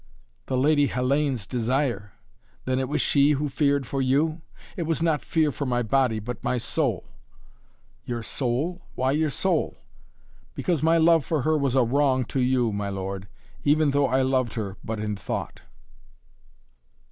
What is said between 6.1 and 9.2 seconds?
but my soul." "Your soul? Why